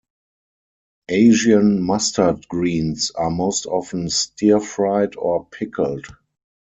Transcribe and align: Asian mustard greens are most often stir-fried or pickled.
Asian 1.11 1.79
mustard 1.83 2.47
greens 2.47 3.11
are 3.11 3.29
most 3.29 3.67
often 3.67 4.09
stir-fried 4.09 5.15
or 5.15 5.45
pickled. 5.45 6.07